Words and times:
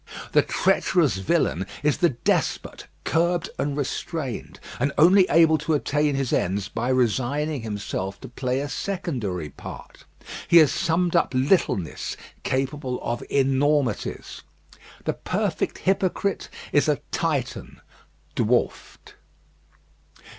The 0.31 0.41
treacherous 0.41 1.17
villain 1.17 1.67
is 1.83 1.97
the 1.99 2.09
despot 2.09 2.87
curbed 3.03 3.51
and 3.59 3.77
restrained, 3.77 4.59
and 4.79 4.91
only 4.97 5.27
able 5.29 5.59
to 5.59 5.75
attain 5.75 6.15
his 6.15 6.33
ends 6.33 6.67
by 6.69 6.89
resigning 6.89 7.61
himself 7.61 8.19
to 8.21 8.27
play 8.27 8.61
a 8.61 8.67
secondary 8.67 9.49
part. 9.49 10.05
He 10.47 10.57
is 10.57 10.71
summed 10.71 11.15
up 11.15 11.35
littleness 11.35 12.17
capable 12.41 12.99
of 13.03 13.23
enormities. 13.29 14.41
The 15.05 15.13
perfect 15.13 15.77
hypocrite 15.77 16.49
is 16.71 16.89
a 16.89 17.01
Titan 17.11 17.79
dwarfed. 18.33 19.13